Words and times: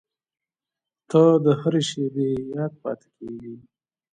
•ته 1.09 1.21
د 1.45 1.47
هر 1.61 1.73
شېبې 1.89 2.27
یاد 2.53 2.73
پاتې 2.81 3.07
کېږې. 3.17 3.53